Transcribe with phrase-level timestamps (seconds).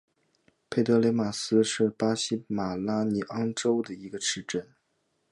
[0.67, 4.73] 佩德雷拉斯是巴西马拉尼昂州的一个市镇。